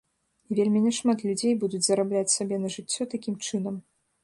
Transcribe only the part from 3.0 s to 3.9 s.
такім чынам.